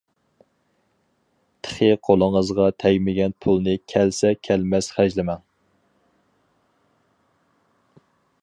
[1.67, 5.45] تېخى قولىڭىزغا تەگمىگەن پۇلنى كەلسە-كەلمەس خەجلىمەڭ.